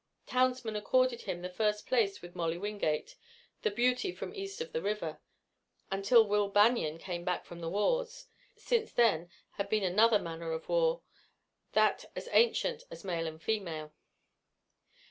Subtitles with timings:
[0.25, 3.15] Townsmen accorded him first place with Molly Wingate,
[3.61, 5.19] the beauty from east of the river,
[5.91, 8.25] until Will Banion came back from the wars.
[8.55, 11.03] Since then had been another manner of war,
[11.73, 13.93] that as ancient as male and female.